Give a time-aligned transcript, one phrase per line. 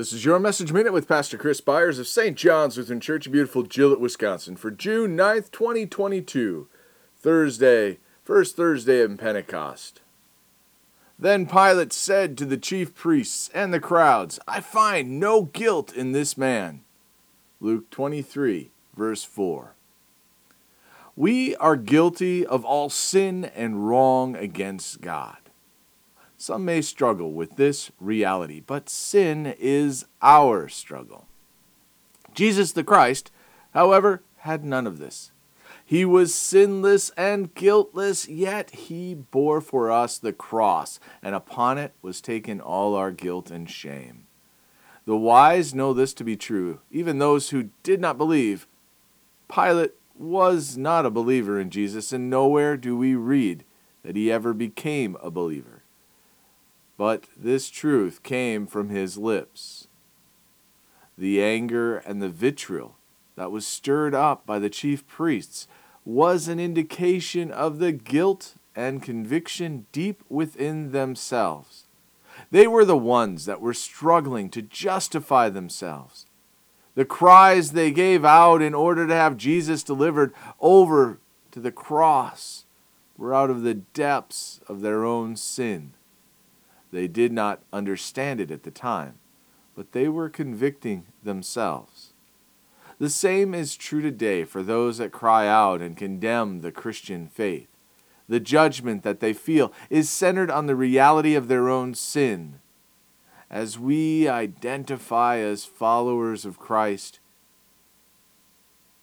[0.00, 2.34] This is your message minute with Pastor Chris Byers of St.
[2.34, 6.68] John's Lutheran Church in beautiful Gillett, Wisconsin for June 9th, 2022,
[7.18, 10.00] Thursday, first Thursday of Pentecost.
[11.18, 16.12] Then Pilate said to the chief priests and the crowds, I find no guilt in
[16.12, 16.80] this man.
[17.60, 19.74] Luke 23, verse 4.
[21.14, 25.49] We are guilty of all sin and wrong against God.
[26.40, 31.26] Some may struggle with this reality, but sin is our struggle.
[32.32, 33.30] Jesus the Christ,
[33.74, 35.32] however, had none of this.
[35.84, 41.92] He was sinless and guiltless, yet he bore for us the cross, and upon it
[42.00, 44.26] was taken all our guilt and shame.
[45.04, 48.66] The wise know this to be true, even those who did not believe.
[49.54, 53.62] Pilate was not a believer in Jesus, and nowhere do we read
[54.02, 55.79] that he ever became a believer
[57.00, 59.88] but this truth came from his lips.
[61.16, 62.98] The anger and the vitriol
[63.36, 65.66] that was stirred up by the chief priests
[66.04, 71.84] was an indication of the guilt and conviction deep within themselves.
[72.50, 76.26] They were the ones that were struggling to justify themselves.
[76.96, 81.18] The cries they gave out in order to have Jesus delivered over
[81.52, 82.66] to the cross
[83.16, 85.94] were out of the depths of their own sin.
[86.92, 89.14] They did not understand it at the time,
[89.76, 92.12] but they were convicting themselves.
[92.98, 97.68] The same is true today for those that cry out and condemn the Christian faith.
[98.28, 102.60] The judgment that they feel is centered on the reality of their own sin.
[103.50, 107.20] As we identify as followers of Christ,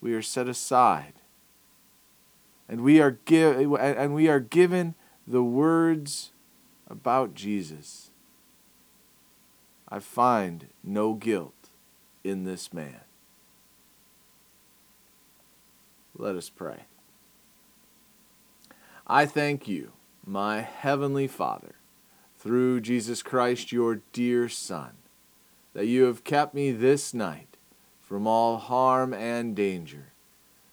[0.00, 1.14] we are set aside
[2.68, 4.94] and we are, give, and we are given
[5.26, 6.32] the words
[6.88, 8.10] about Jesus,
[9.88, 11.70] I find no guilt
[12.24, 13.00] in this man.
[16.16, 16.84] Let us pray.
[19.06, 19.92] I thank you,
[20.26, 21.76] my heavenly Father,
[22.36, 24.92] through Jesus Christ, your dear Son,
[25.74, 27.56] that you have kept me this night
[28.00, 30.12] from all harm and danger.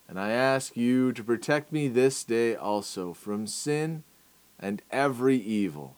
[0.08, 4.04] And I ask you to protect me this day also from sin
[4.60, 5.96] and every evil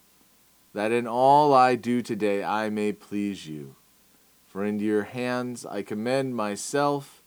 [0.73, 3.75] that in all I do today I may please you.
[4.45, 7.22] For into your hands I commend myself,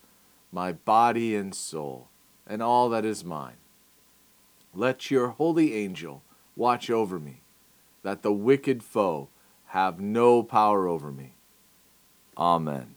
[0.52, 2.08] my body and soul,
[2.46, 3.56] and all that is mine.
[4.74, 6.22] Let your holy angel
[6.56, 7.40] watch over me,
[8.02, 9.28] that the wicked foe
[9.66, 11.34] have no power over me.
[12.36, 12.94] Amen.